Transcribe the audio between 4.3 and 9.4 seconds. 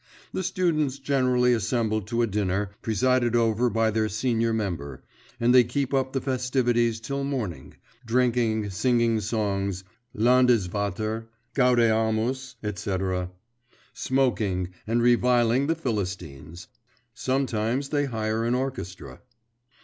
member, and they keep up the festivities till morning drinking, singing